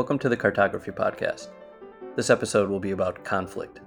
Welcome 0.00 0.18
to 0.20 0.30
the 0.30 0.36
Cartography 0.38 0.92
Podcast. 0.92 1.48
This 2.16 2.30
episode 2.30 2.70
will 2.70 2.80
be 2.80 2.92
about 2.92 3.22
conflict. 3.22 3.80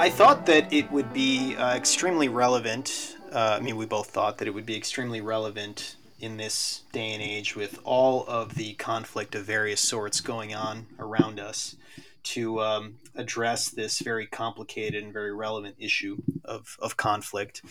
I 0.00 0.10
thought 0.12 0.46
that 0.46 0.72
it 0.72 0.90
would 0.90 1.12
be 1.12 1.54
uh, 1.54 1.76
extremely 1.76 2.28
relevant. 2.28 3.18
Uh, 3.30 3.56
I 3.56 3.60
mean, 3.60 3.76
we 3.76 3.86
both 3.86 4.10
thought 4.10 4.38
that 4.38 4.48
it 4.48 4.50
would 4.50 4.66
be 4.66 4.76
extremely 4.76 5.20
relevant 5.20 5.94
in 6.18 6.38
this 6.38 6.82
day 6.90 7.12
and 7.12 7.22
age 7.22 7.54
with 7.54 7.78
all 7.84 8.24
of 8.26 8.56
the 8.56 8.72
conflict 8.72 9.36
of 9.36 9.44
various 9.44 9.80
sorts 9.80 10.20
going 10.20 10.56
on 10.56 10.86
around 10.98 11.38
us 11.38 11.76
to 12.24 12.60
um, 12.60 12.96
address 13.14 13.68
this 13.70 14.00
very 14.00 14.26
complicated 14.26 15.02
and 15.02 15.12
very 15.12 15.34
relevant 15.34 15.76
issue 15.78 16.22
of, 16.44 16.76
of 16.80 16.96
conflict. 16.96 17.62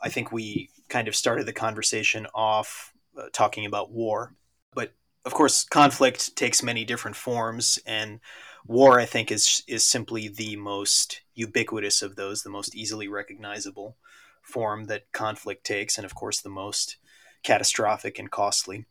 I 0.00 0.08
think 0.08 0.32
we 0.32 0.70
kind 0.88 1.08
of 1.08 1.16
started 1.16 1.46
the 1.46 1.52
conversation 1.52 2.26
off 2.34 2.92
uh, 3.18 3.28
talking 3.32 3.66
about 3.66 3.90
war. 3.90 4.34
But 4.74 4.92
of 5.24 5.34
course, 5.34 5.64
conflict 5.64 6.36
takes 6.36 6.62
many 6.62 6.84
different 6.84 7.16
forms, 7.16 7.78
and 7.86 8.20
war, 8.66 9.00
I 9.00 9.06
think, 9.06 9.32
is 9.32 9.62
is 9.66 9.88
simply 9.88 10.28
the 10.28 10.56
most 10.56 11.22
ubiquitous 11.34 12.02
of 12.02 12.16
those, 12.16 12.42
the 12.42 12.50
most 12.50 12.74
easily 12.74 13.08
recognizable 13.08 13.96
form 14.42 14.86
that 14.86 15.10
conflict 15.12 15.64
takes, 15.64 15.98
and 15.98 16.04
of 16.04 16.14
course, 16.14 16.40
the 16.40 16.48
most 16.48 16.96
catastrophic 17.42 18.18
and 18.18 18.30
costly. 18.30 18.84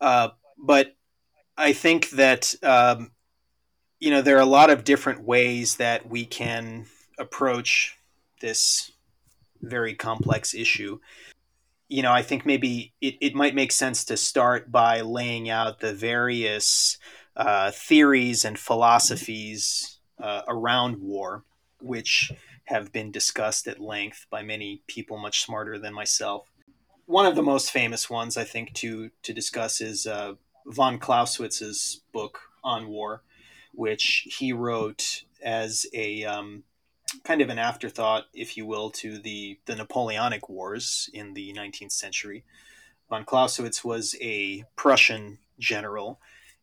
Uh, 0.00 0.30
but 0.58 0.96
I 1.56 1.72
think 1.72 2.10
that 2.10 2.54
um, 2.62 3.12
you 4.00 4.10
know 4.10 4.22
there 4.22 4.36
are 4.36 4.40
a 4.40 4.46
lot 4.46 4.70
of 4.70 4.84
different 4.84 5.22
ways 5.22 5.76
that 5.76 6.08
we 6.08 6.24
can 6.24 6.86
approach 7.18 7.98
this 8.40 8.92
very 9.62 9.94
complex 9.94 10.54
issue. 10.54 10.98
You 11.88 12.02
know, 12.02 12.12
I 12.12 12.22
think 12.22 12.44
maybe 12.44 12.92
it, 13.00 13.16
it 13.20 13.34
might 13.34 13.54
make 13.54 13.72
sense 13.72 14.04
to 14.06 14.16
start 14.16 14.72
by 14.72 15.00
laying 15.00 15.48
out 15.48 15.80
the 15.80 15.94
various 15.94 16.98
uh, 17.36 17.70
theories 17.70 18.44
and 18.44 18.58
philosophies 18.58 19.98
uh, 20.20 20.42
around 20.48 21.00
war, 21.00 21.44
which 21.80 22.32
have 22.64 22.92
been 22.92 23.10
discussed 23.10 23.66
at 23.68 23.80
length 23.80 24.26
by 24.30 24.42
many 24.42 24.82
people 24.86 25.18
much 25.18 25.42
smarter 25.42 25.78
than 25.78 25.92
myself. 25.92 26.50
One 27.06 27.26
of 27.26 27.34
the 27.34 27.42
most 27.42 27.70
famous 27.70 28.08
ones, 28.08 28.36
I 28.36 28.44
think, 28.44 28.72
to 28.74 29.10
to 29.22 29.32
discuss 29.34 29.80
is 29.80 30.06
uh, 30.06 30.34
von 30.66 30.98
Clausewitz's 30.98 32.00
book 32.12 32.40
on 32.62 32.88
war, 32.88 33.22
which 33.74 34.26
he 34.38 34.52
wrote 34.52 35.24
as 35.42 35.86
a 35.92 36.24
um, 36.24 36.64
kind 37.22 37.40
of 37.40 37.50
an 37.50 37.58
afterthought, 37.58 38.24
if 38.32 38.56
you 38.56 38.66
will, 38.66 38.90
to 38.90 39.18
the, 39.18 39.58
the 39.66 39.76
Napoleonic 39.76 40.48
Wars 40.48 41.08
in 41.12 41.34
the 41.34 41.52
19th 41.52 41.92
century. 41.92 42.44
Von 43.08 43.24
Clausewitz 43.24 43.84
was 43.84 44.16
a 44.20 44.64
Prussian 44.76 45.38
general. 45.58 46.20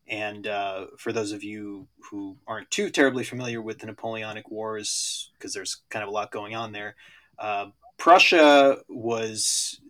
And 0.08 0.46
uh, 0.46 0.86
for 0.98 1.12
those 1.12 1.32
of 1.32 1.44
you 1.44 1.86
who 2.10 2.36
aren't 2.46 2.70
too 2.70 2.90
terribly 2.90 3.24
familiar 3.24 3.62
with 3.62 3.78
the 3.78 3.86
Napoleonic 3.86 4.50
Wars, 4.50 5.30
because 5.38 5.54
there's 5.54 5.78
kind 5.88 6.02
of 6.02 6.08
a 6.08 6.12
lot 6.12 6.30
going 6.30 6.54
on 6.54 6.72
there, 6.72 6.96
uh, 7.38 7.66
Prussia 7.98 8.78
was, 8.88 9.80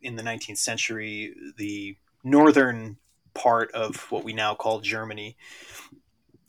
in 0.00 0.16
the 0.16 0.22
19th 0.22 0.58
century, 0.58 1.34
the 1.56 1.96
northern 2.22 2.96
part 3.34 3.72
of 3.72 4.10
what 4.10 4.24
we 4.24 4.32
now 4.32 4.54
call 4.54 4.80
Germany 4.80 5.36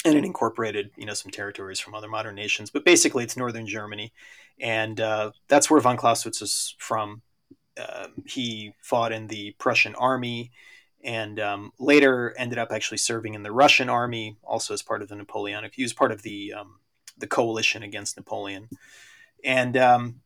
and 0.06 0.16
it 0.16 0.26
incorporated 0.26 0.92
you 0.96 1.06
know 1.06 1.14
some 1.14 1.32
territories 1.32 1.80
from 1.80 1.96
other 1.96 2.08
modern 2.08 2.36
nations 2.36 2.70
but 2.70 2.86
basically 2.86 3.24
it's 3.24 3.38
northern 3.38 3.68
germany. 3.68 4.14
And 4.60 5.02
uh, 5.02 5.32
that's 5.50 5.70
where 5.70 5.82
von 5.82 5.98
clausewitz 5.98 6.42
is 6.42 6.76
from. 6.78 7.22
Uh, 7.78 8.08
he 8.26 8.74
fought 8.82 9.12
in 9.12 9.28
the 9.28 9.54
prussian 9.60 9.96
army 9.96 10.52
and 11.04 11.40
um, 11.42 11.74
later 11.78 12.34
ended 12.38 12.58
up 12.58 12.72
actually 12.72 12.98
serving 12.98 13.34
in 13.34 13.44
the 13.44 13.52
russian 13.52 13.90
army 13.90 14.38
also 14.44 14.74
as 14.74 14.82
part 14.82 15.02
of 15.02 15.10
the 15.10 15.16
napoleonic 15.16 15.74
he 15.76 15.84
was 15.84 15.92
part 15.92 16.14
of 16.14 16.22
the 16.22 16.54
um, 16.54 16.80
the 17.18 17.28
coalition 17.28 17.84
against 17.84 18.18
napoleon. 18.18 18.70
And 19.44 19.78
um, 19.78 20.22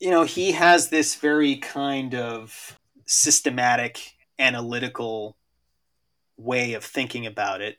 you 0.00 0.10
know 0.10 0.24
he 0.24 0.52
has 0.52 0.88
this 0.88 1.14
very 1.16 1.56
kind 1.56 2.14
of 2.14 2.78
systematic 3.06 4.16
analytical 4.38 5.36
way 6.36 6.74
of 6.74 6.84
thinking 6.84 7.26
about 7.26 7.60
it 7.60 7.78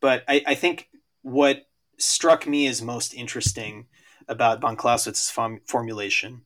but 0.00 0.24
I, 0.28 0.42
I 0.46 0.54
think 0.54 0.88
what 1.22 1.66
struck 1.98 2.46
me 2.46 2.66
as 2.66 2.82
most 2.82 3.14
interesting 3.14 3.86
about 4.28 4.60
von 4.60 4.76
Clausewitz's 4.76 5.30
form- 5.30 5.60
formulation 5.66 6.42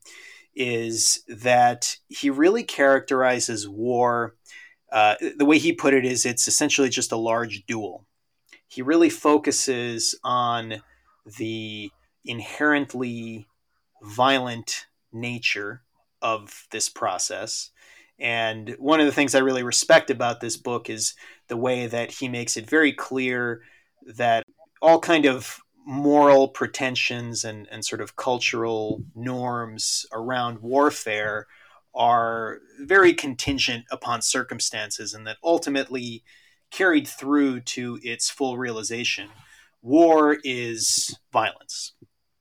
is 0.55 1.23
that 1.29 1.97
he 2.09 2.31
really 2.31 2.63
characterizes 2.63 3.69
war. 3.69 4.37
Uh, 4.93 5.17
the 5.37 5.45
way 5.45 5.59
he 5.59 5.73
put 5.73 5.95
it 5.95 6.05
is 6.05 6.25
it's 6.25 6.47
essentially 6.47 6.89
just 6.89 7.13
a 7.13 7.17
large 7.17 7.65
duel. 7.67 8.07
He 8.67 8.83
really 8.83 9.11
focuses 9.11 10.19
on 10.25 10.83
the 11.39 11.91
inherently 12.25 13.47
violent 14.03 14.87
nature 15.13 15.83
of 16.23 16.67
this 16.71 16.89
process. 16.89 17.71
And 18.19 18.77
one 18.79 19.01
of 19.01 19.07
the 19.07 19.13
things 19.13 19.35
I 19.35 19.41
really 19.41 19.63
respect 19.63 20.11
about 20.11 20.41
this 20.41 20.57
book 20.57 20.89
is 20.89 21.15
the 21.49 21.57
way 21.57 21.87
that 21.87 22.11
he 22.11 22.29
makes 22.29 22.57
it 22.57 22.69
very 22.69 22.93
clear 22.93 23.63
that 24.17 24.45
all 24.81 24.99
kind 24.99 25.27
of 25.27 25.61
moral 25.87 26.49
pretensions 26.49 27.45
and, 27.45 27.69
and 27.71 27.85
sort 27.85 28.01
of 28.01 28.17
cultural 28.17 29.03
norms 29.15 30.07
around 30.13 30.59
warfare 30.61 31.47
are 31.95 32.61
very 32.81 33.13
contingent 33.13 33.85
upon 33.91 34.23
circumstances 34.23 35.15
and 35.15 35.27
that 35.27 35.37
ultimately 35.45 36.25
carried 36.71 37.07
through 37.07 37.61
to 37.61 37.99
its 38.03 38.31
full 38.31 38.57
realization. 38.59 39.29
War 39.83 40.39
is 40.43 41.17
violence. 41.33 41.93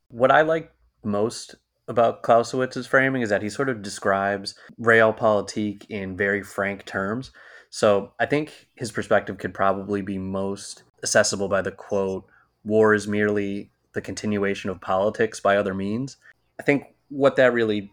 What 0.07 0.31
i 0.31 0.41
like 0.41 0.71
most 1.03 1.55
about 1.87 2.23
clausewitz's 2.23 2.87
framing 2.87 3.21
is 3.21 3.29
that 3.29 3.41
he 3.41 3.49
sort 3.49 3.69
of 3.69 3.81
describes 3.81 4.55
realpolitik 4.79 5.85
in 5.89 6.15
very 6.15 6.41
frank 6.41 6.85
terms 6.85 7.31
so 7.75 8.13
I 8.19 8.27
think 8.27 8.67
his 8.75 8.91
perspective 8.91 9.39
could 9.39 9.51
probably 9.51 10.03
be 10.03 10.19
most 10.19 10.83
accessible 11.01 11.47
by 11.47 11.63
the 11.63 11.71
quote, 11.71 12.23
war 12.63 12.93
is 12.93 13.07
merely 13.07 13.71
the 13.93 14.01
continuation 14.01 14.69
of 14.69 14.79
politics 14.79 15.39
by 15.39 15.57
other 15.57 15.73
means. 15.73 16.17
I 16.59 16.63
think 16.63 16.93
what 17.09 17.35
that 17.37 17.51
really 17.51 17.91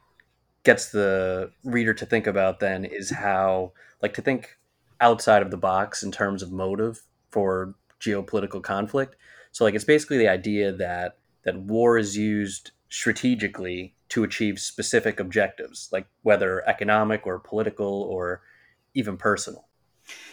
gets 0.64 0.90
the 0.90 1.52
reader 1.64 1.94
to 1.94 2.04
think 2.04 2.26
about 2.26 2.60
then 2.60 2.84
is 2.84 3.08
how, 3.08 3.72
like, 4.02 4.12
to 4.12 4.20
think 4.20 4.58
outside 5.00 5.40
of 5.40 5.50
the 5.50 5.56
box 5.56 6.02
in 6.02 6.12
terms 6.12 6.42
of 6.42 6.52
motive 6.52 7.00
for 7.30 7.74
geopolitical 8.02 8.62
conflict. 8.62 9.16
So, 9.50 9.64
like, 9.64 9.74
it's 9.74 9.84
basically 9.84 10.18
the 10.18 10.28
idea 10.28 10.72
that 10.72 11.16
that 11.44 11.58
war 11.58 11.96
is 11.96 12.18
used 12.18 12.72
strategically 12.90 13.94
to 14.10 14.24
achieve 14.24 14.58
specific 14.58 15.18
objectives, 15.18 15.88
like 15.90 16.06
whether 16.20 16.68
economic 16.68 17.26
or 17.26 17.38
political 17.38 18.02
or 18.02 18.42
even 18.92 19.16
personal. 19.16 19.69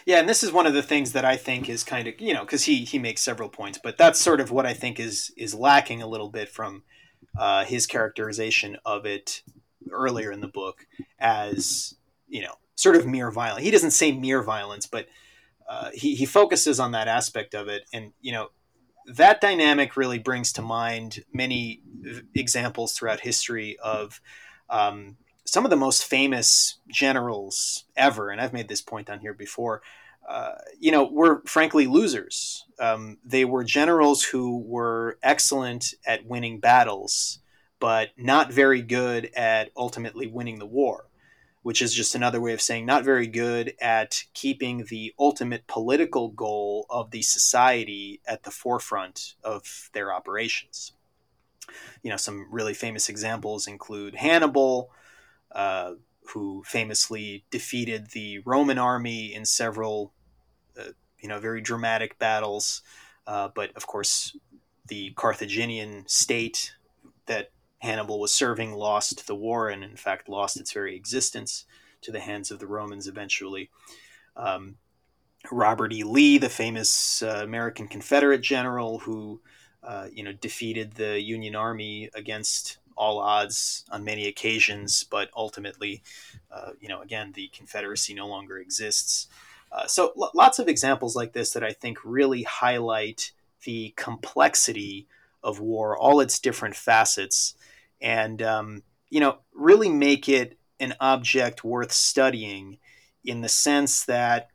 Yeah, 0.06 0.20
and 0.20 0.28
this 0.28 0.42
is 0.42 0.52
one 0.52 0.66
of 0.66 0.72
the 0.72 0.82
things 0.82 1.12
that 1.12 1.24
I 1.24 1.36
think 1.36 1.68
is 1.68 1.84
kind 1.84 2.08
of 2.08 2.20
you 2.20 2.32
know 2.32 2.40
because 2.40 2.64
he 2.64 2.84
he 2.84 2.98
makes 2.98 3.22
several 3.22 3.48
points, 3.48 3.78
but 3.82 3.98
that's 3.98 4.20
sort 4.20 4.40
of 4.40 4.50
what 4.50 4.66
I 4.66 4.74
think 4.74 4.98
is 4.98 5.32
is 5.36 5.54
lacking 5.54 6.02
a 6.02 6.06
little 6.06 6.30
bit 6.30 6.48
from 6.48 6.82
uh, 7.38 7.64
his 7.64 7.86
characterization 7.86 8.78
of 8.84 9.06
it 9.06 9.42
earlier 9.90 10.32
in 10.32 10.40
the 10.40 10.48
book 10.48 10.86
as 11.18 11.94
you 12.28 12.42
know 12.42 12.54
sort 12.74 12.96
of 12.96 13.06
mere 13.06 13.30
violence. 13.30 13.64
He 13.64 13.70
doesn't 13.70 13.90
say 13.90 14.12
mere 14.12 14.42
violence, 14.42 14.86
but 14.86 15.06
uh, 15.68 15.90
he 15.92 16.14
he 16.14 16.26
focuses 16.26 16.80
on 16.80 16.92
that 16.92 17.08
aspect 17.08 17.54
of 17.54 17.68
it, 17.68 17.82
and 17.92 18.12
you 18.20 18.32
know 18.32 18.48
that 19.06 19.40
dynamic 19.40 19.96
really 19.96 20.18
brings 20.18 20.52
to 20.52 20.62
mind 20.62 21.24
many 21.32 21.80
examples 22.34 22.92
throughout 22.92 23.20
history 23.20 23.78
of 23.82 24.20
um, 24.68 25.16
some 25.48 25.64
of 25.64 25.70
the 25.70 25.76
most 25.76 26.04
famous 26.04 26.76
generals 26.88 27.84
ever, 27.96 28.28
and 28.28 28.38
I've 28.38 28.52
made 28.52 28.68
this 28.68 28.82
point 28.82 29.08
on 29.08 29.20
here 29.20 29.32
before, 29.32 29.80
uh, 30.28 30.56
you 30.78 30.92
know, 30.92 31.08
were 31.10 31.42
frankly 31.46 31.86
losers. 31.86 32.66
Um, 32.78 33.16
they 33.24 33.46
were 33.46 33.64
generals 33.64 34.24
who 34.24 34.58
were 34.58 35.18
excellent 35.22 35.94
at 36.06 36.26
winning 36.26 36.60
battles, 36.60 37.38
but 37.80 38.10
not 38.18 38.52
very 38.52 38.82
good 38.82 39.30
at 39.34 39.70
ultimately 39.74 40.26
winning 40.26 40.58
the 40.58 40.66
war, 40.66 41.06
which 41.62 41.80
is 41.80 41.94
just 41.94 42.14
another 42.14 42.42
way 42.42 42.52
of 42.52 42.60
saying 42.60 42.84
not 42.84 43.02
very 43.02 43.26
good 43.26 43.72
at 43.80 44.24
keeping 44.34 44.84
the 44.90 45.14
ultimate 45.18 45.66
political 45.66 46.28
goal 46.28 46.84
of 46.90 47.10
the 47.10 47.22
society 47.22 48.20
at 48.26 48.42
the 48.42 48.50
forefront 48.50 49.34
of 49.42 49.88
their 49.94 50.12
operations. 50.12 50.92
You 52.02 52.10
know, 52.10 52.18
some 52.18 52.48
really 52.50 52.74
famous 52.74 53.08
examples 53.08 53.66
include 53.66 54.16
Hannibal, 54.16 54.90
uh, 55.52 55.94
who 56.28 56.62
famously 56.66 57.44
defeated 57.50 58.08
the 58.08 58.40
Roman 58.40 58.78
army 58.78 59.32
in 59.34 59.44
several, 59.44 60.12
uh, 60.78 60.92
you 61.20 61.28
know, 61.28 61.38
very 61.38 61.60
dramatic 61.60 62.18
battles. 62.18 62.82
Uh, 63.26 63.48
but 63.54 63.74
of 63.76 63.86
course, 63.86 64.36
the 64.86 65.10
Carthaginian 65.10 66.04
state 66.06 66.74
that 67.26 67.50
Hannibal 67.78 68.20
was 68.20 68.32
serving 68.32 68.74
lost 68.74 69.26
the 69.26 69.34
war 69.34 69.68
and, 69.68 69.84
in 69.84 69.96
fact, 69.96 70.28
lost 70.28 70.58
its 70.58 70.72
very 70.72 70.96
existence 70.96 71.64
to 72.02 72.12
the 72.12 72.20
hands 72.20 72.50
of 72.50 72.58
the 72.58 72.66
Romans 72.66 73.06
eventually. 73.06 73.70
Um, 74.36 74.76
Robert 75.50 75.92
E. 75.92 76.02
Lee, 76.02 76.38
the 76.38 76.48
famous 76.48 77.22
uh, 77.22 77.40
American 77.42 77.88
Confederate 77.88 78.40
general 78.40 78.98
who 78.98 79.40
uh, 79.82 80.08
you 80.12 80.22
know 80.22 80.32
defeated 80.32 80.92
the 80.92 81.20
Union 81.20 81.54
Army 81.54 82.10
against 82.14 82.78
all 82.98 83.20
odds 83.20 83.84
on 83.90 84.04
many 84.04 84.26
occasions, 84.26 85.04
but 85.08 85.30
ultimately, 85.36 86.02
uh, 86.50 86.70
you 86.80 86.88
know, 86.88 87.00
again, 87.00 87.32
the 87.34 87.48
Confederacy 87.48 88.12
no 88.12 88.26
longer 88.26 88.58
exists. 88.58 89.28
Uh, 89.70 89.86
so 89.86 90.12
l- 90.20 90.32
lots 90.34 90.58
of 90.58 90.68
examples 90.68 91.14
like 91.14 91.32
this 91.32 91.52
that 91.52 91.62
I 91.62 91.72
think 91.72 91.98
really 92.04 92.42
highlight 92.42 93.32
the 93.64 93.94
complexity 93.96 95.06
of 95.42 95.60
war, 95.60 95.96
all 95.96 96.20
its 96.20 96.40
different 96.40 96.74
facets, 96.74 97.54
and 98.00 98.42
um, 98.42 98.82
you 99.10 99.20
know, 99.20 99.38
really 99.54 99.88
make 99.88 100.28
it 100.28 100.58
an 100.80 100.94
object 101.00 101.64
worth 101.64 101.92
studying 101.92 102.78
in 103.24 103.40
the 103.40 103.48
sense 103.48 104.04
that 104.04 104.48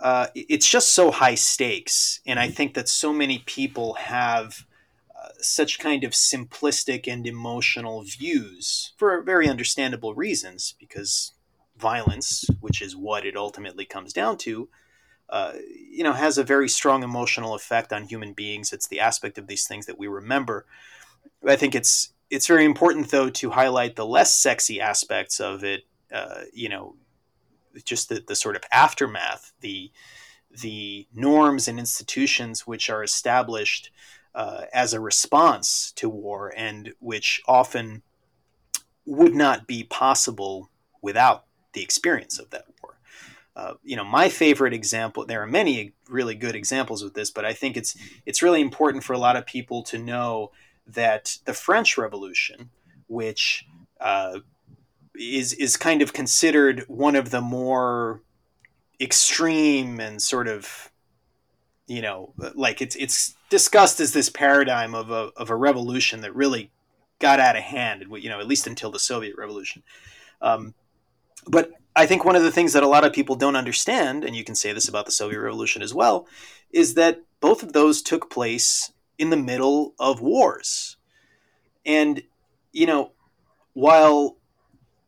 uh, 0.00 0.26
it's 0.34 0.68
just 0.68 0.92
so 0.92 1.10
high 1.10 1.34
stakes, 1.34 2.20
and 2.26 2.38
I 2.38 2.48
think 2.48 2.74
that 2.74 2.88
so 2.88 3.12
many 3.12 3.38
people 3.46 3.94
have 3.94 4.65
such 5.46 5.78
kind 5.78 6.04
of 6.04 6.12
simplistic 6.12 7.06
and 7.06 7.26
emotional 7.26 8.02
views 8.02 8.92
for 8.96 9.22
very 9.22 9.48
understandable 9.48 10.14
reasons, 10.14 10.74
because 10.78 11.32
violence, 11.76 12.44
which 12.60 12.80
is 12.80 12.96
what 12.96 13.24
it 13.24 13.36
ultimately 13.36 13.84
comes 13.84 14.12
down 14.12 14.38
to, 14.38 14.68
uh, 15.28 15.52
you 15.90 16.04
know, 16.04 16.12
has 16.12 16.38
a 16.38 16.44
very 16.44 16.68
strong 16.68 17.02
emotional 17.02 17.54
effect 17.54 17.92
on 17.92 18.04
human 18.04 18.32
beings. 18.32 18.72
It's 18.72 18.88
the 18.88 19.00
aspect 19.00 19.38
of 19.38 19.46
these 19.46 19.66
things 19.66 19.86
that 19.86 19.98
we 19.98 20.06
remember. 20.06 20.66
I 21.46 21.56
think 21.56 21.74
it's 21.74 22.12
it's 22.30 22.46
very 22.46 22.64
important 22.64 23.10
though 23.10 23.30
to 23.30 23.50
highlight 23.50 23.96
the 23.96 24.06
less 24.06 24.36
sexy 24.36 24.80
aspects 24.80 25.40
of 25.40 25.64
it. 25.64 25.82
Uh, 26.12 26.42
you 26.52 26.68
know, 26.68 26.96
just 27.84 28.08
the, 28.08 28.22
the 28.26 28.36
sort 28.36 28.56
of 28.56 28.62
aftermath, 28.72 29.52
the 29.60 29.90
the 30.50 31.06
norms 31.14 31.68
and 31.68 31.78
institutions 31.78 32.66
which 32.66 32.88
are 32.88 33.02
established 33.02 33.90
uh, 34.36 34.66
as 34.72 34.92
a 34.92 35.00
response 35.00 35.92
to 35.96 36.08
war 36.08 36.52
and 36.56 36.92
which 37.00 37.42
often 37.48 38.02
would 39.06 39.34
not 39.34 39.66
be 39.66 39.82
possible 39.82 40.70
without 41.00 41.44
the 41.72 41.82
experience 41.82 42.38
of 42.38 42.50
that 42.50 42.66
war. 42.82 42.98
Uh, 43.56 43.74
you 43.82 43.96
know, 43.96 44.04
my 44.04 44.28
favorite 44.28 44.74
example. 44.74 45.24
There 45.24 45.42
are 45.42 45.46
many 45.46 45.94
really 46.10 46.34
good 46.34 46.54
examples 46.54 47.02
of 47.02 47.14
this, 47.14 47.30
but 47.30 47.46
I 47.46 47.54
think 47.54 47.78
it's 47.78 47.96
it's 48.26 48.42
really 48.42 48.60
important 48.60 49.02
for 49.02 49.14
a 49.14 49.18
lot 49.18 49.36
of 49.36 49.46
people 49.46 49.82
to 49.84 49.98
know 49.98 50.52
that 50.86 51.38
the 51.46 51.54
French 51.54 51.96
Revolution, 51.96 52.68
which 53.06 53.64
uh, 53.98 54.40
is 55.18 55.54
is 55.54 55.78
kind 55.78 56.02
of 56.02 56.12
considered 56.12 56.84
one 56.88 57.16
of 57.16 57.30
the 57.30 57.40
more 57.40 58.20
extreme 59.00 60.00
and 60.00 60.20
sort 60.20 60.48
of 60.48 60.90
you 61.86 62.02
know 62.02 62.32
like 62.54 62.82
it's 62.82 62.96
it's 62.96 63.36
discussed 63.48 64.00
as 64.00 64.12
this 64.12 64.28
paradigm 64.28 64.94
of 64.94 65.10
a 65.10 65.30
of 65.36 65.50
a 65.50 65.56
revolution 65.56 66.20
that 66.20 66.34
really 66.34 66.70
got 67.18 67.40
out 67.40 67.56
of 67.56 67.62
hand 67.62 68.04
you 68.18 68.28
know 68.28 68.40
at 68.40 68.46
least 68.46 68.66
until 68.66 68.90
the 68.90 68.98
Soviet 68.98 69.36
Revolution. 69.36 69.82
Um, 70.42 70.74
but 71.46 71.70
I 71.94 72.06
think 72.06 72.24
one 72.24 72.36
of 72.36 72.42
the 72.42 72.52
things 72.52 72.74
that 72.74 72.82
a 72.82 72.88
lot 72.88 73.04
of 73.04 73.12
people 73.12 73.36
don't 73.36 73.56
understand 73.56 74.24
and 74.24 74.36
you 74.36 74.44
can 74.44 74.54
say 74.54 74.72
this 74.72 74.88
about 74.88 75.06
the 75.06 75.12
Soviet 75.12 75.40
Revolution 75.40 75.82
as 75.82 75.94
well 75.94 76.26
is 76.70 76.94
that 76.94 77.22
both 77.40 77.62
of 77.62 77.72
those 77.72 78.02
took 78.02 78.30
place 78.30 78.92
in 79.18 79.30
the 79.30 79.36
middle 79.36 79.94
of 79.98 80.20
wars. 80.20 80.96
And 81.84 82.22
you 82.72 82.86
know 82.86 83.12
while 83.72 84.36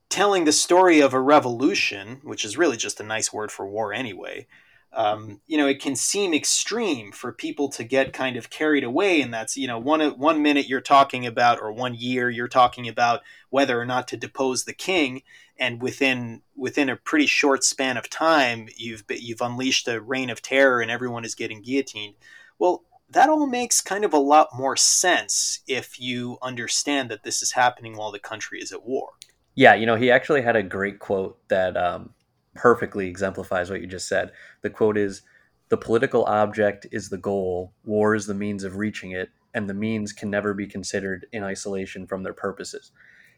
telling 0.09 0.45
the 0.45 0.53
story 0.53 1.01
of 1.01 1.13
a 1.13 1.21
revolution, 1.21 2.21
which 2.23 2.45
is 2.45 2.57
really 2.57 2.77
just 2.77 3.01
a 3.01 3.05
nice 3.05 3.33
word 3.33 3.53
for 3.53 3.67
war 3.67 3.93
anyway, 3.93 4.47
um, 4.93 5.41
you 5.47 5.59
know, 5.59 5.67
it 5.67 5.81
can 5.81 5.95
seem 5.95 6.33
extreme 6.33 7.13
for 7.13 7.33
people 7.33 7.69
to 7.71 7.85
get 7.85 8.13
kind 8.13 8.37
of 8.37 8.51
carried 8.51 8.85
away. 8.85 9.21
And 9.21 9.33
that's, 9.33 9.57
you 9.57 9.67
know, 9.67 9.79
one, 9.79 10.01
one 10.19 10.43
minute 10.43 10.69
you're 10.69 10.81
talking 10.81 11.27
about, 11.27 11.61
or 11.61 11.73
one 11.73 11.95
year 11.95 12.31
you're 12.31 12.49
talking 12.49 12.89
about 12.89 13.21
whether 13.51 13.81
or 13.81 13.85
not 13.85 14.09
to 14.09 14.17
depose 14.17 14.65
the 14.65 14.73
king. 14.73 15.23
And 15.59 15.83
within 15.83 16.43
within 16.57 16.89
a 16.89 16.97
pretty 16.97 17.27
short 17.27 17.65
span 17.65 17.97
of 17.97 18.09
time, 18.09 18.69
you've 18.77 19.03
you've 19.11 19.41
unleashed 19.41 19.89
a 19.89 20.01
reign 20.01 20.31
of 20.31 20.41
terror, 20.41 20.81
and 20.81 20.89
everyone 20.89 21.25
is 21.25 21.35
getting 21.35 21.63
guillotined. 21.63 22.15
Well, 22.61 22.85
that 23.11 23.29
all 23.29 23.47
makes 23.47 23.81
kind 23.81 24.05
of 24.05 24.13
a 24.13 24.19
lot 24.19 24.51
more 24.55 24.77
sense 24.77 25.61
if 25.67 25.99
you 25.99 26.39
understand 26.43 27.11
that 27.11 27.25
this 27.25 27.43
is 27.43 27.53
happening 27.53 27.97
while 27.97 28.13
the 28.13 28.19
country 28.21 28.61
is 28.61 28.71
at 28.71 28.87
war. 28.87 29.11
Yeah, 29.55 29.75
you 29.75 29.87
know, 29.87 29.97
he 29.97 30.13
actually 30.13 30.43
had 30.43 30.55
a 30.55 30.63
great 30.63 31.01
quote 31.01 31.39
that 31.49 31.77
um, 31.77 32.15
perfectly 32.59 33.07
exemplifies 33.07 33.71
what 33.71 33.81
you 33.81 33.87
just 33.87 34.09
said. 34.09 34.33
The 34.63 34.71
quote 34.71 34.99
is 34.99 35.23
The 35.69 35.77
political 35.77 36.25
object 36.25 36.87
is 36.91 37.09
the 37.09 37.17
goal, 37.17 37.73
war 37.85 38.15
is 38.15 38.27
the 38.27 38.35
means 38.35 38.65
of 38.65 38.77
reaching 38.77 39.13
it, 39.13 39.31
and 39.55 39.71
the 39.71 39.75
means 39.75 40.13
can 40.13 40.29
never 40.29 40.53
be 40.53 40.67
considered 40.67 41.27
in 41.33 41.45
isolation 41.45 42.07
from 42.07 42.25
their 42.25 42.33
purposes. 42.33 42.91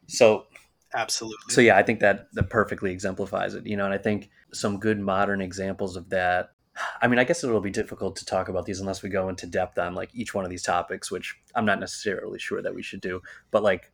So, 0.07 0.47
absolutely. 0.95 1.37
So, 1.53 1.61
yeah, 1.61 1.77
I 1.77 1.83
think 1.83 2.01
that, 2.01 2.29
that 2.33 2.49
perfectly 2.49 2.93
exemplifies 2.93 3.55
it, 3.55 3.67
you 3.67 3.77
know, 3.77 3.85
and 3.85 3.95
I 3.95 3.99
think 3.99 4.31
some 4.53 4.81
good 4.81 4.99
modern 4.99 5.43
examples 5.43 5.97
of 5.97 6.09
that. 6.09 6.53
I 7.03 7.07
mean, 7.09 7.19
I 7.19 7.25
guess 7.25 7.45
it'll 7.45 7.61
be 7.61 7.71
difficult 7.71 8.17
to 8.17 8.25
talk 8.25 8.49
about 8.49 8.65
these 8.65 8.81
unless 8.81 9.03
we 9.03 9.11
go 9.11 9.29
into 9.29 9.47
depth 9.47 9.79
on 9.79 9.95
like 9.95 10.09
each 10.15 10.35
one 10.35 10.45
of 10.45 10.51
these 10.51 10.63
topics, 10.63 11.11
which 11.11 11.37
I'm 11.55 11.67
not 11.67 11.79
necessarily 11.79 12.39
sure 12.39 12.63
that 12.63 12.75
we 12.75 12.83
should 12.83 13.03
do. 13.03 13.21
But 13.51 13.63
like 13.63 13.93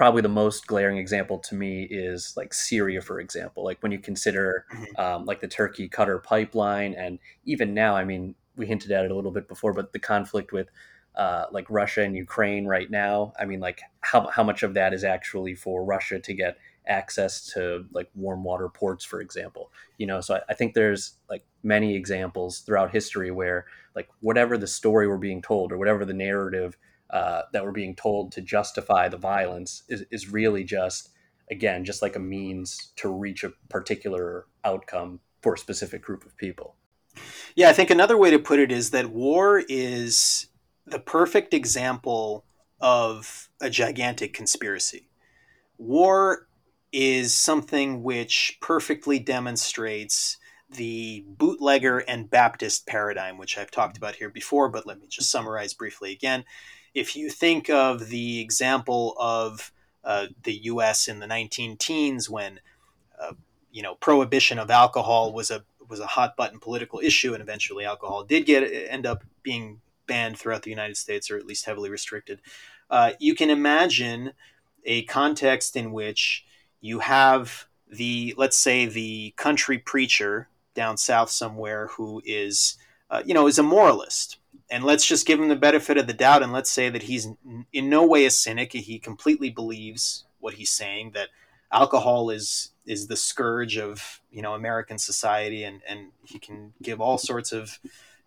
probably 0.00 0.22
the 0.22 0.30
most 0.30 0.66
glaring 0.66 0.96
example 0.96 1.38
to 1.38 1.54
me 1.54 1.82
is 1.82 2.32
like 2.34 2.54
Syria, 2.54 3.02
for 3.02 3.20
example. 3.20 3.62
Like 3.62 3.82
when 3.82 3.92
you 3.92 3.98
consider 3.98 4.64
mm-hmm. 4.72 4.98
um, 4.98 5.26
like 5.26 5.42
the 5.42 5.46
Turkey 5.46 5.90
Qatar 5.90 6.22
pipeline, 6.22 6.94
and 6.94 7.18
even 7.44 7.74
now, 7.74 7.96
I 7.96 8.04
mean, 8.04 8.34
we 8.56 8.64
hinted 8.64 8.92
at 8.92 9.04
it 9.04 9.10
a 9.10 9.14
little 9.14 9.30
bit 9.30 9.46
before, 9.46 9.74
but 9.74 9.92
the 9.92 9.98
conflict 9.98 10.52
with 10.52 10.70
uh, 11.16 11.44
like 11.52 11.66
Russia 11.68 12.00
and 12.00 12.16
Ukraine 12.16 12.64
right 12.64 12.90
now. 12.90 13.34
I 13.38 13.44
mean, 13.44 13.60
like 13.60 13.82
how 14.00 14.28
how 14.28 14.42
much 14.42 14.62
of 14.62 14.72
that 14.72 14.94
is 14.94 15.04
actually 15.04 15.54
for 15.54 15.84
Russia 15.84 16.18
to 16.18 16.32
get 16.32 16.56
access 16.86 17.52
to 17.52 17.84
like 17.92 18.08
warm 18.14 18.42
water 18.42 18.70
ports, 18.70 19.04
for 19.04 19.20
example. 19.20 19.70
You 19.98 20.06
know, 20.06 20.22
so 20.22 20.36
I, 20.36 20.40
I 20.48 20.54
think 20.54 20.72
there's 20.72 21.16
like 21.28 21.44
many 21.62 21.94
examples 21.94 22.60
throughout 22.60 22.90
history 22.90 23.30
where 23.30 23.66
like 23.94 24.08
whatever 24.20 24.56
the 24.56 24.66
story 24.66 25.06
we're 25.06 25.18
being 25.18 25.42
told 25.42 25.72
or 25.72 25.76
whatever 25.76 26.06
the 26.06 26.14
narrative 26.14 26.78
uh, 27.12 27.42
that 27.52 27.64
we're 27.64 27.72
being 27.72 27.94
told 27.96 28.32
to 28.32 28.40
justify 28.40 29.08
the 29.08 29.16
violence 29.16 29.82
is, 29.88 30.04
is 30.10 30.28
really 30.28 30.64
just 30.64 31.10
again 31.50 31.84
just 31.84 32.02
like 32.02 32.16
a 32.16 32.20
means 32.20 32.92
to 32.96 33.08
reach 33.08 33.44
a 33.44 33.52
particular 33.68 34.46
outcome 34.64 35.20
for 35.42 35.54
a 35.54 35.58
specific 35.58 36.02
group 36.02 36.24
of 36.24 36.36
people. 36.36 36.76
Yeah 37.56 37.68
i 37.68 37.72
think 37.72 37.90
another 37.90 38.16
way 38.16 38.30
to 38.30 38.38
put 38.38 38.60
it 38.60 38.70
is 38.70 38.90
that 38.90 39.10
war 39.10 39.62
is 39.68 40.46
the 40.86 40.98
perfect 40.98 41.54
example 41.54 42.44
of 42.80 43.48
a 43.60 43.70
gigantic 43.70 44.32
conspiracy. 44.32 45.08
War 45.78 46.48
is 46.92 47.34
something 47.34 48.02
which 48.02 48.58
perfectly 48.60 49.18
demonstrates 49.18 50.38
the 50.68 51.24
bootlegger 51.28 51.98
and 51.98 52.30
Baptist 52.30 52.86
paradigm, 52.86 53.38
which 53.38 53.58
I've 53.58 53.70
talked 53.70 53.96
about 53.96 54.16
here 54.16 54.30
before, 54.30 54.68
but 54.68 54.86
let 54.86 55.00
me 55.00 55.06
just 55.08 55.30
summarize 55.30 55.74
briefly 55.74 56.12
again 56.12 56.44
if 56.94 57.16
you 57.16 57.30
think 57.30 57.70
of 57.70 58.08
the 58.08 58.40
example 58.40 59.14
of 59.18 59.72
uh, 60.04 60.26
the 60.42 60.54
U.S. 60.64 61.08
in 61.08 61.20
the 61.20 61.26
19 61.26 61.76
teens 61.76 62.28
when 62.28 62.60
uh, 63.20 63.32
you 63.70 63.82
know 63.82 63.94
prohibition 63.96 64.58
of 64.58 64.70
alcohol 64.70 65.32
was 65.32 65.50
a 65.50 65.64
was 65.88 66.00
a 66.00 66.06
hot 66.06 66.36
button 66.36 66.60
political 66.60 67.00
issue, 67.00 67.34
and 67.34 67.42
eventually 67.42 67.84
alcohol 67.84 68.24
did 68.24 68.46
get 68.46 68.62
end 68.62 69.06
up 69.06 69.24
being 69.42 69.80
banned 70.06 70.38
throughout 70.38 70.62
the 70.62 70.70
United 70.70 70.96
States, 70.96 71.30
or 71.30 71.36
at 71.36 71.46
least 71.46 71.66
heavily 71.66 71.90
restricted. 71.90 72.40
Uh, 72.88 73.12
you 73.20 73.34
can 73.34 73.50
imagine 73.50 74.32
a 74.84 75.04
context 75.04 75.76
in 75.76 75.92
which 75.92 76.44
you 76.80 77.00
have 77.00 77.66
the 77.88 78.34
let's 78.36 78.56
say 78.56 78.86
the 78.86 79.34
country 79.36 79.78
preacher 79.78 80.48
down 80.74 80.96
south 80.96 81.30
somewhere 81.30 81.88
who 81.88 82.22
is 82.24 82.76
uh, 83.10 83.22
you 83.24 83.34
know 83.34 83.46
is 83.46 83.58
a 83.58 83.62
moralist 83.62 84.38
and 84.70 84.84
let's 84.84 85.06
just 85.06 85.26
give 85.26 85.40
him 85.40 85.48
the 85.48 85.56
benefit 85.56 85.98
of 85.98 86.06
the 86.06 86.12
doubt 86.12 86.42
and 86.42 86.52
let's 86.52 86.70
say 86.70 86.88
that 86.88 87.04
he's 87.04 87.28
in 87.72 87.88
no 87.88 88.06
way 88.06 88.24
a 88.24 88.30
cynic. 88.30 88.72
He 88.72 88.98
completely 88.98 89.50
believes 89.50 90.24
what 90.38 90.54
he's 90.54 90.70
saying 90.70 91.12
that 91.14 91.28
alcohol 91.72 92.30
is 92.30 92.70
is 92.86 93.06
the 93.06 93.16
scourge 93.16 93.78
of 93.78 94.20
you 94.32 94.42
know 94.42 94.54
american 94.54 94.98
society 94.98 95.62
and 95.62 95.80
and 95.88 96.08
he 96.24 96.36
can 96.36 96.72
give 96.82 97.00
all 97.00 97.16
sorts 97.16 97.52
of 97.52 97.78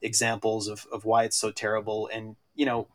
examples 0.04 0.68
of, 0.68 0.86
of 0.92 1.06
why 1.06 1.24
it's 1.24 1.38
so 1.38 1.52
terrible. 1.52 2.10
And 2.14 2.36
you 2.54 2.66
know 2.66 2.88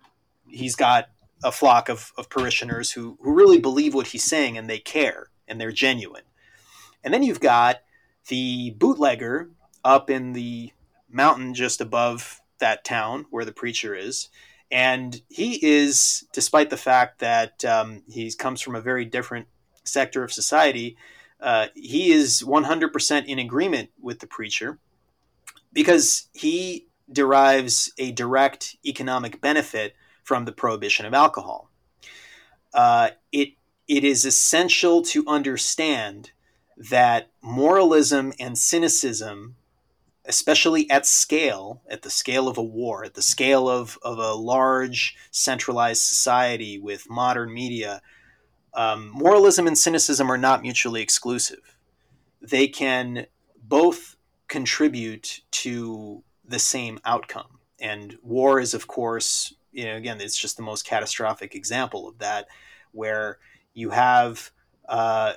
he's 0.46 0.76
got 0.76 1.08
a 1.42 1.52
flock 1.52 1.88
of, 1.88 2.12
of 2.16 2.28
parishioners 2.28 2.92
who, 2.92 3.18
who 3.22 3.32
really 3.32 3.58
believe 3.58 3.94
what 3.94 4.08
he's 4.08 4.24
saying 4.24 4.58
and 4.58 4.68
they 4.68 4.78
care 4.78 5.28
and 5.46 5.60
they're 5.60 5.72
genuine. 5.72 6.24
And 7.02 7.14
then 7.14 7.22
you've 7.22 7.40
got 7.40 7.80
the 8.28 8.74
bootlegger 8.78 9.50
up 9.84 10.10
in 10.10 10.32
the 10.32 10.72
mountain 11.10 11.54
just 11.54 11.80
above 11.80 12.37
that 12.58 12.84
town 12.84 13.26
where 13.30 13.44
the 13.44 13.52
preacher 13.52 13.94
is. 13.94 14.28
And 14.70 15.20
he 15.28 15.64
is, 15.64 16.26
despite 16.32 16.70
the 16.70 16.76
fact 16.76 17.20
that 17.20 17.64
um, 17.64 18.02
he 18.08 18.30
comes 18.32 18.60
from 18.60 18.74
a 18.74 18.80
very 18.80 19.04
different 19.04 19.46
sector 19.84 20.22
of 20.22 20.32
society, 20.32 20.96
uh, 21.40 21.68
he 21.74 22.10
is 22.10 22.42
100% 22.42 23.26
in 23.26 23.38
agreement 23.38 23.90
with 24.00 24.18
the 24.18 24.26
preacher 24.26 24.78
because 25.72 26.28
he 26.34 26.86
derives 27.10 27.92
a 27.98 28.12
direct 28.12 28.76
economic 28.84 29.40
benefit 29.40 29.94
from 30.22 30.44
the 30.44 30.52
prohibition 30.52 31.06
of 31.06 31.14
alcohol. 31.14 31.70
Uh, 32.74 33.10
it 33.32 33.50
it 33.86 34.04
is 34.04 34.26
essential 34.26 35.00
to 35.00 35.24
understand 35.26 36.32
that 36.76 37.30
moralism 37.40 38.34
and 38.38 38.58
cynicism, 38.58 39.56
especially 40.28 40.88
at 40.90 41.06
scale, 41.06 41.82
at 41.88 42.02
the 42.02 42.10
scale 42.10 42.48
of 42.48 42.58
a 42.58 42.62
war, 42.62 43.04
at 43.04 43.14
the 43.14 43.22
scale 43.22 43.68
of, 43.68 43.98
of 44.02 44.18
a 44.18 44.34
large 44.34 45.16
centralized 45.30 46.02
society 46.02 46.78
with 46.78 47.08
modern 47.08 47.52
media, 47.52 48.02
um, 48.74 49.08
moralism 49.08 49.66
and 49.66 49.78
cynicism 49.78 50.30
are 50.30 50.38
not 50.38 50.62
mutually 50.62 51.00
exclusive. 51.00 51.76
They 52.42 52.68
can 52.68 53.26
both 53.60 54.16
contribute 54.48 55.40
to 55.50 56.22
the 56.44 56.58
same 56.58 57.00
outcome. 57.04 57.58
And 57.80 58.16
war 58.22 58.60
is, 58.60 58.74
of 58.74 58.86
course, 58.86 59.54
you 59.72 59.84
know, 59.84 59.96
again, 59.96 60.20
it's 60.20 60.38
just 60.38 60.56
the 60.56 60.62
most 60.62 60.86
catastrophic 60.86 61.54
example 61.54 62.06
of 62.06 62.18
that, 62.18 62.48
where 62.92 63.38
you 63.72 63.90
have 63.90 64.50
uh, 64.88 65.34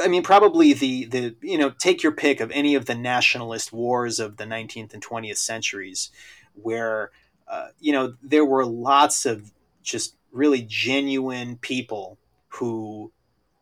I 0.00 0.08
mean, 0.08 0.22
probably 0.22 0.72
the 0.72 1.04
the 1.04 1.36
you 1.42 1.58
know 1.58 1.70
take 1.70 2.02
your 2.02 2.12
pick 2.12 2.40
of 2.40 2.50
any 2.52 2.74
of 2.74 2.86
the 2.86 2.94
nationalist 2.94 3.72
wars 3.72 4.18
of 4.18 4.38
the 4.38 4.44
19th 4.44 4.94
and 4.94 5.04
20th 5.04 5.36
centuries, 5.36 6.10
where 6.54 7.10
uh, 7.46 7.68
you 7.80 7.92
know 7.92 8.14
there 8.22 8.46
were 8.46 8.64
lots 8.64 9.26
of 9.26 9.52
just 9.82 10.16
really 10.32 10.62
genuine 10.62 11.58
people 11.58 12.18
who 12.48 13.12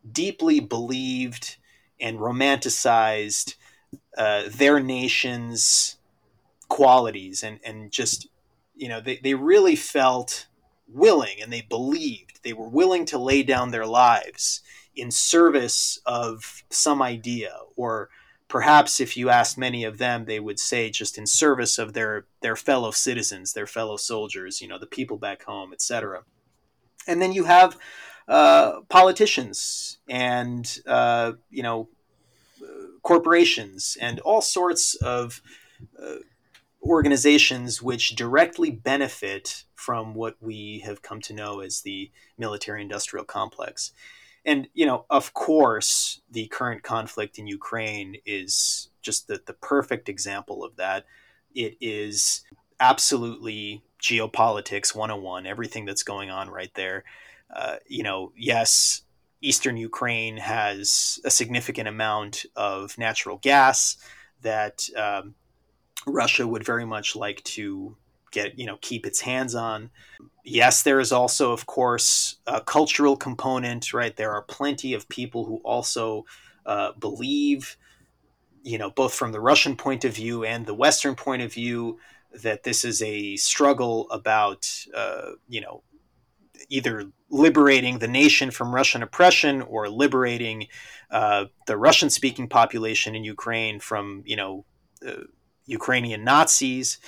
deeply 0.09 0.61
believed 0.61 1.57
and 1.99 2.19
romanticized 2.19 3.55
uh, 4.17 4.43
their 4.47 4.79
nation's 4.79 5.97
qualities 6.69 7.43
and 7.43 7.59
and 7.65 7.91
just 7.91 8.27
you 8.75 8.87
know 8.87 9.01
they, 9.01 9.17
they 9.17 9.33
really 9.33 9.75
felt 9.75 10.47
willing 10.87 11.41
and 11.41 11.51
they 11.51 11.61
believed 11.61 12.39
they 12.43 12.53
were 12.53 12.69
willing 12.69 13.05
to 13.05 13.17
lay 13.17 13.43
down 13.43 13.71
their 13.71 13.85
lives 13.85 14.61
in 14.95 15.11
service 15.11 15.99
of 16.05 16.63
some 16.69 17.01
idea 17.01 17.57
or 17.75 18.09
perhaps 18.47 18.99
if 18.99 19.15
you 19.15 19.29
asked 19.29 19.57
many 19.57 19.83
of 19.83 19.97
them 19.97 20.25
they 20.25 20.39
would 20.39 20.59
say 20.59 20.89
just 20.89 21.17
in 21.17 21.25
service 21.25 21.77
of 21.77 21.93
their 21.93 22.25
their 22.41 22.55
fellow 22.55 22.91
citizens 22.91 23.53
their 23.53 23.67
fellow 23.67 23.97
soldiers 23.97 24.61
you 24.61 24.67
know 24.67 24.77
the 24.77 24.85
people 24.85 25.17
back 25.17 25.43
home 25.43 25.71
etc 25.71 26.23
and 27.07 27.21
then 27.21 27.31
you 27.31 27.45
have 27.45 27.77
uh, 28.27 28.81
politicians 28.89 29.99
and 30.09 30.79
uh, 30.85 31.31
you 31.49 31.63
know 31.63 31.87
corporations 33.01 33.97
and 33.99 34.19
all 34.19 34.41
sorts 34.41 34.95
of 34.95 35.41
uh, 36.01 36.15
organizations 36.83 37.81
which 37.81 38.15
directly 38.15 38.71
benefit 38.71 39.63
from 39.73 40.13
what 40.13 40.35
we 40.39 40.83
have 40.85 41.01
come 41.01 41.21
to 41.21 41.33
know 41.33 41.59
as 41.59 41.81
the 41.81 42.11
military 42.37 42.81
industrial 42.81 43.25
complex. 43.25 43.91
And, 44.45 44.67
you 44.73 44.85
know, 44.85 45.05
of 45.09 45.33
course, 45.33 46.21
the 46.29 46.47
current 46.47 46.83
conflict 46.83 47.37
in 47.37 47.47
Ukraine 47.47 48.17
is 48.25 48.89
just 49.01 49.27
the, 49.27 49.41
the 49.45 49.53
perfect 49.53 50.09
example 50.09 50.63
of 50.63 50.75
that. 50.77 51.05
It 51.53 51.77
is 51.79 52.41
absolutely 52.79 53.83
geopolitics 54.01 54.95
101, 54.95 55.45
everything 55.45 55.85
that's 55.85 56.03
going 56.03 56.31
on 56.31 56.49
right 56.49 56.73
there. 56.73 57.03
Uh, 57.55 57.75
you 57.85 58.01
know, 58.01 58.31
yes, 58.35 59.03
eastern 59.41 59.77
Ukraine 59.77 60.37
has 60.37 61.19
a 61.23 61.29
significant 61.29 61.87
amount 61.87 62.45
of 62.55 62.97
natural 62.97 63.37
gas 63.37 63.97
that 64.41 64.87
um, 64.97 65.35
Russia 66.07 66.47
would 66.47 66.65
very 66.65 66.85
much 66.85 67.15
like 67.15 67.43
to 67.43 67.95
get, 68.31 68.57
you 68.57 68.65
know, 68.65 68.77
keep 68.81 69.05
its 69.05 69.21
hands 69.21 69.55
on. 69.55 69.89
Yes, 70.43 70.83
there 70.83 70.99
is 70.99 71.11
also, 71.11 71.51
of 71.51 71.65
course, 71.65 72.37
a 72.47 72.61
cultural 72.61 73.15
component, 73.15 73.93
right? 73.93 74.15
There 74.15 74.31
are 74.31 74.41
plenty 74.41 74.93
of 74.93 75.07
people 75.07 75.45
who 75.45 75.57
also 75.63 76.25
uh, 76.65 76.93
believe, 76.99 77.77
you 78.63 78.77
know, 78.77 78.89
both 78.89 79.13
from 79.13 79.31
the 79.31 79.39
Russian 79.39 79.75
point 79.75 80.05
of 80.05 80.15
view 80.15 80.43
and 80.43 80.65
the 80.65 80.73
Western 80.73 81.15
point 81.15 81.41
of 81.41 81.53
view, 81.53 81.99
that 82.43 82.63
this 82.63 82.85
is 82.85 83.01
a 83.01 83.35
struggle 83.35 84.09
about, 84.09 84.67
uh, 84.95 85.31
you 85.49 85.61
know, 85.61 85.83
either 86.69 87.11
liberating 87.29 87.99
the 87.99 88.07
nation 88.07 88.51
from 88.51 88.73
Russian 88.73 89.03
oppression 89.03 89.61
or 89.61 89.89
liberating 89.89 90.67
uh, 91.09 91.45
the 91.67 91.75
Russian-speaking 91.75 92.47
population 92.47 93.15
in 93.15 93.23
Ukraine 93.23 93.79
from, 93.79 94.23
you 94.25 94.37
know, 94.37 94.65
uh, 95.05 95.23
Ukrainian 95.65 96.23
Nazis. 96.23 96.99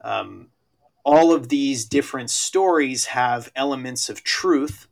Um, 0.00 0.48
all 1.04 1.32
of 1.32 1.48
these 1.48 1.84
different 1.84 2.30
stories 2.30 3.06
have 3.06 3.50
elements 3.56 4.08
of 4.08 4.22
truth, 4.22 4.86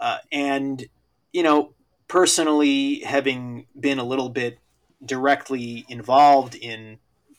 uh, 0.00 0.18
and 0.32 0.86
you 1.32 1.42
know, 1.42 1.74
personally, 2.08 3.00
having 3.00 3.66
been 3.78 3.98
a 3.98 4.04
little 4.04 4.28
bit 4.28 4.58
directly 5.04 5.84
involved 5.88 6.54
in 6.54 6.98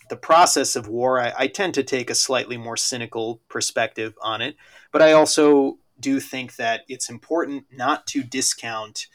the 0.10 0.16
process 0.16 0.76
of 0.76 0.88
war, 0.88 1.20
I, 1.20 1.34
I, 1.38 1.48
tend 1.48 1.74
to 1.76 1.84
take 1.84 2.10
a 2.10 2.16
slightly 2.16 2.58
more 2.58 2.78
cynical 2.78 3.42
perspective 3.50 4.14
on 4.22 4.42
it. 4.42 4.56
But 4.92 5.02
I 5.02 5.14
also 5.14 5.80
do 6.00 6.20
think 6.20 6.58
that 6.58 6.82
it's 6.88 7.10
important 7.10 7.66
not 7.72 8.06
to 8.08 8.22
discount 8.22 9.08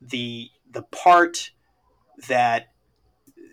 the 0.00 0.50
the 0.70 0.82
part 0.82 1.50
that 2.28 2.68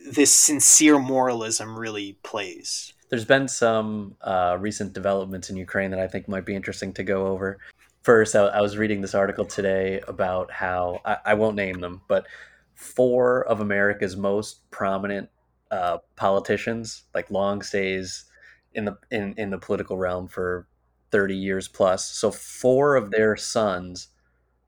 this 0.09 0.31
sincere 0.31 0.99
moralism 0.99 1.77
really 1.77 2.17
plays. 2.23 2.93
There's 3.09 3.25
been 3.25 3.47
some 3.47 4.15
uh, 4.21 4.57
recent 4.59 4.93
developments 4.93 5.49
in 5.49 5.55
Ukraine 5.55 5.91
that 5.91 5.99
I 5.99 6.07
think 6.07 6.27
might 6.27 6.45
be 6.45 6.55
interesting 6.55 6.93
to 6.93 7.03
go 7.03 7.27
over. 7.27 7.57
First, 8.03 8.35
I, 8.35 8.45
I 8.45 8.61
was 8.61 8.77
reading 8.77 9.01
this 9.01 9.15
article 9.15 9.45
today 9.45 10.01
about 10.07 10.51
how 10.51 11.01
I, 11.05 11.17
I, 11.25 11.33
won't 11.35 11.55
name 11.55 11.79
them, 11.79 12.01
but 12.07 12.27
four 12.75 13.45
of 13.45 13.59
America's 13.61 14.15
most 14.17 14.69
prominent 14.71 15.29
uh, 15.71 15.99
politicians, 16.15 17.03
like 17.13 17.31
long 17.31 17.61
stays 17.61 18.25
in 18.73 18.85
the 18.85 18.97
in, 19.11 19.33
in 19.37 19.49
the 19.49 19.57
political 19.57 19.97
realm 19.97 20.27
for 20.27 20.67
30 21.11 21.35
years 21.35 21.67
plus. 21.67 22.05
So 22.05 22.31
four 22.31 22.95
of 22.95 23.11
their 23.11 23.35
sons 23.35 24.09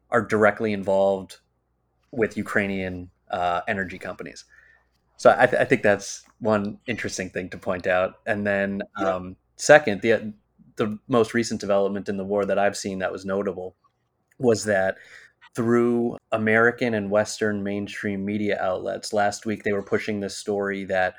are 0.10 0.22
directly 0.22 0.74
involved 0.74 1.38
with 2.12 2.38
Ukrainian 2.38 3.10
uh, 3.29 3.62
energy 3.67 4.00
companies. 4.00 4.46
So 5.19 5.35
I, 5.38 5.45
th- 5.47 5.61
I, 5.61 5.65
think 5.65 5.83
that's 5.83 6.23
one 6.39 6.79
interesting 6.88 7.29
thing 7.29 7.49
to 7.49 7.57
point 7.57 7.88
out. 7.88 8.19
And 8.25 8.47
then 8.47 8.81
um, 8.95 9.35
second, 9.57 10.01
the 10.01 10.33
the 10.77 10.97
most 11.09 11.33
recent 11.33 11.59
development 11.59 12.07
in 12.07 12.15
the 12.15 12.23
war 12.23 12.45
that 12.45 12.57
I've 12.57 12.77
seen 12.77 12.99
that 12.99 13.11
was 13.11 13.25
notable 13.25 13.75
was 14.39 14.63
that 14.63 14.95
through 15.53 16.17
American 16.31 16.93
and 16.93 17.11
Western 17.11 17.63
mainstream 17.63 18.23
media 18.23 18.57
outlets, 18.61 19.11
last 19.11 19.45
week 19.45 19.63
they 19.63 19.73
were 19.73 19.83
pushing 19.83 20.21
this 20.21 20.38
story 20.38 20.85
that 20.85 21.15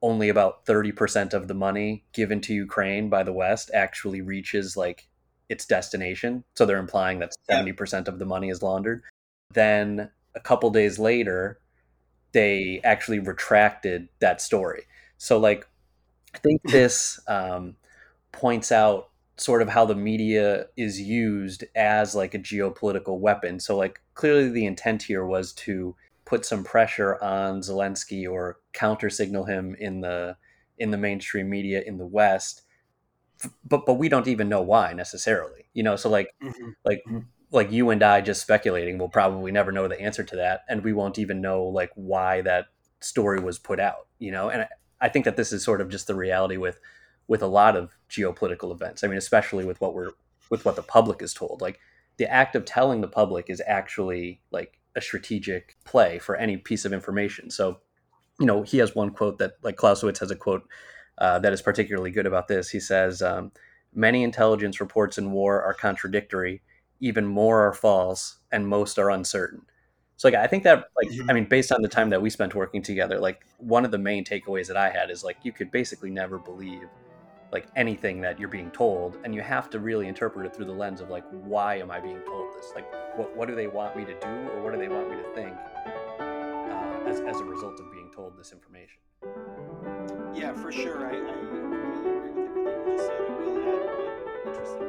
only 0.00 0.28
about 0.28 0.64
30% 0.64 1.34
of 1.34 1.48
the 1.48 1.54
money 1.54 2.04
given 2.12 2.40
to 2.42 2.54
Ukraine 2.54 3.08
by 3.08 3.24
the 3.24 3.32
West 3.32 3.72
actually 3.74 4.20
reaches 4.20 4.76
like 4.76 5.08
its 5.48 5.66
destination. 5.66 6.44
So 6.54 6.64
they're 6.64 6.78
implying 6.78 7.18
that 7.18 7.34
70% 7.50 8.06
of 8.06 8.20
the 8.20 8.24
money 8.24 8.48
is 8.48 8.62
laundered. 8.62 9.02
Then 9.52 10.08
a 10.36 10.40
couple 10.40 10.70
days 10.70 11.00
later, 11.00 11.60
they 12.32 12.80
actually 12.84 13.18
retracted 13.18 14.08
that 14.20 14.40
story. 14.40 14.84
So, 15.18 15.38
like, 15.38 15.66
I 16.34 16.38
think 16.38 16.62
this 16.64 17.20
um, 17.26 17.76
points 18.32 18.72
out 18.72 19.10
sort 19.36 19.62
of 19.62 19.68
how 19.68 19.86
the 19.86 19.94
media 19.94 20.66
is 20.76 21.00
used 21.00 21.64
as 21.74 22.14
like 22.14 22.34
a 22.34 22.38
geopolitical 22.38 23.18
weapon. 23.18 23.58
So, 23.60 23.76
like, 23.76 24.00
clearly 24.14 24.50
the 24.50 24.66
intent 24.66 25.02
here 25.02 25.26
was 25.26 25.52
to 25.54 25.96
put 26.24 26.44
some 26.44 26.62
pressure 26.62 27.22
on 27.22 27.60
Zelensky 27.60 28.30
or 28.30 28.58
counter 28.72 29.10
signal 29.10 29.44
him 29.44 29.74
in 29.80 30.00
the 30.00 30.36
in 30.78 30.90
the 30.90 30.96
mainstream 30.96 31.50
media 31.50 31.82
in 31.84 31.98
the 31.98 32.06
West. 32.06 32.62
But 33.64 33.84
but 33.86 33.94
we 33.94 34.08
don't 34.08 34.28
even 34.28 34.48
know 34.48 34.62
why 34.62 34.92
necessarily. 34.92 35.64
You 35.72 35.82
know, 35.82 35.96
so 35.96 36.08
like 36.08 36.28
mm-hmm. 36.42 36.70
like 36.84 37.02
like 37.52 37.72
you 37.72 37.90
and 37.90 38.02
I 38.02 38.20
just 38.20 38.42
speculating 38.42 38.98
will 38.98 39.08
probably 39.08 39.52
never 39.52 39.72
know 39.72 39.88
the 39.88 40.00
answer 40.00 40.22
to 40.22 40.36
that 40.36 40.62
and 40.68 40.84
we 40.84 40.92
won't 40.92 41.18
even 41.18 41.40
know 41.40 41.64
like 41.64 41.90
why 41.94 42.42
that 42.42 42.66
story 43.00 43.40
was 43.40 43.58
put 43.58 43.80
out, 43.80 44.06
you 44.18 44.30
know? 44.30 44.50
And 44.50 44.62
I, 44.62 44.68
I 45.00 45.08
think 45.08 45.24
that 45.24 45.36
this 45.36 45.52
is 45.52 45.64
sort 45.64 45.80
of 45.80 45.88
just 45.88 46.06
the 46.06 46.14
reality 46.14 46.56
with 46.56 46.78
with 47.26 47.42
a 47.42 47.46
lot 47.46 47.76
of 47.76 47.96
geopolitical 48.10 48.72
events. 48.72 49.04
I 49.04 49.06
mean, 49.06 49.18
especially 49.18 49.64
with 49.64 49.80
what 49.80 49.94
we're 49.94 50.10
with 50.50 50.64
what 50.64 50.76
the 50.76 50.82
public 50.82 51.22
is 51.22 51.32
told. 51.32 51.60
Like 51.60 51.78
the 52.16 52.30
act 52.30 52.56
of 52.56 52.64
telling 52.64 53.00
the 53.00 53.08
public 53.08 53.48
is 53.48 53.62
actually 53.66 54.40
like 54.50 54.78
a 54.96 55.00
strategic 55.00 55.76
play 55.84 56.18
for 56.18 56.36
any 56.36 56.56
piece 56.56 56.84
of 56.84 56.92
information. 56.92 57.50
So, 57.50 57.78
you 58.38 58.46
know, 58.46 58.62
he 58.62 58.78
has 58.78 58.94
one 58.94 59.10
quote 59.10 59.38
that, 59.38 59.52
like 59.62 59.76
Clausewitz 59.76 60.18
has 60.18 60.30
a 60.30 60.36
quote 60.36 60.68
uh, 61.18 61.38
that 61.38 61.52
is 61.52 61.62
particularly 61.62 62.10
good 62.10 62.26
about 62.26 62.48
this. 62.48 62.70
He 62.70 62.80
says, 62.80 63.22
um, 63.22 63.52
"Many 63.94 64.22
intelligence 64.22 64.80
reports 64.80 65.18
in 65.18 65.32
war 65.32 65.62
are 65.62 65.74
contradictory. 65.74 66.62
Even 67.00 67.26
more 67.26 67.66
are 67.66 67.72
false, 67.72 68.38
and 68.52 68.66
most 68.66 68.98
are 68.98 69.10
uncertain." 69.10 69.62
So 70.16 70.28
like 70.28 70.34
I 70.34 70.46
think 70.46 70.64
that 70.64 70.84
like 71.02 71.12
mm-hmm. 71.12 71.30
I 71.30 71.32
mean 71.32 71.46
based 71.46 71.72
on 71.72 71.82
the 71.82 71.88
time 71.88 72.10
that 72.10 72.20
we 72.20 72.30
spent 72.30 72.54
working 72.54 72.82
together, 72.82 73.18
like 73.18 73.46
one 73.58 73.84
of 73.84 73.90
the 73.90 73.98
main 73.98 74.24
takeaways 74.24 74.66
that 74.68 74.76
I 74.76 74.90
had 74.90 75.10
is 75.10 75.24
like 75.24 75.38
you 75.42 75.52
could 75.52 75.70
basically 75.70 76.10
never 76.10 76.38
believe 76.38 76.88
like 77.52 77.66
anything 77.76 78.20
that 78.20 78.38
you're 78.38 78.48
being 78.48 78.70
told 78.70 79.18
and 79.24 79.34
you 79.34 79.42
have 79.42 79.68
to 79.70 79.80
really 79.80 80.06
interpret 80.06 80.46
it 80.46 80.54
through 80.54 80.66
the 80.66 80.72
lens 80.72 81.00
of 81.00 81.10
like 81.10 81.24
why 81.30 81.76
am 81.76 81.90
i 81.90 81.98
being 81.98 82.20
told 82.26 82.48
this 82.54 82.72
like 82.74 82.86
what, 83.16 83.34
what 83.36 83.48
do 83.48 83.54
they 83.54 83.66
want 83.66 83.96
me 83.96 84.04
to 84.04 84.14
do 84.20 84.28
or 84.28 84.62
what 84.62 84.72
do 84.72 84.78
they 84.78 84.88
want 84.88 85.10
me 85.10 85.16
to 85.16 85.34
think 85.34 85.56
uh, 86.20 87.08
as, 87.08 87.20
as 87.20 87.40
a 87.40 87.44
result 87.44 87.80
of 87.80 87.90
being 87.92 88.10
told 88.14 88.36
this 88.38 88.52
information 88.52 88.98
yeah 90.34 90.52
for 90.52 90.70
sure 90.70 91.06
i, 91.06 91.10
I 91.10 91.16
agree 91.16 91.60
with 91.60 92.06
everything 92.06 92.46
you 92.56 92.96
just 92.96 93.06
said 93.06 93.20
i 93.20 93.34
will 93.44 93.58
add 93.58 93.88
one 93.88 94.54
interesting 94.54 94.79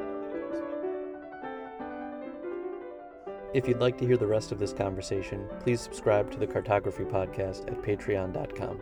if 3.53 3.67
you'd 3.67 3.79
like 3.79 3.97
to 3.97 4.05
hear 4.05 4.17
the 4.17 4.27
rest 4.27 4.51
of 4.51 4.59
this 4.59 4.73
conversation, 4.73 5.47
please 5.59 5.81
subscribe 5.81 6.31
to 6.31 6.37
the 6.37 6.47
Cartography 6.47 7.03
Podcast 7.03 7.67
at 7.67 7.81
patreon.com. 7.81 8.79